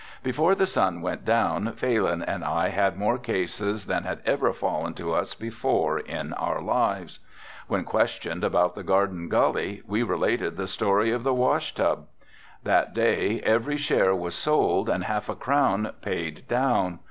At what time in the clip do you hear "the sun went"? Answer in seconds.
0.55-1.25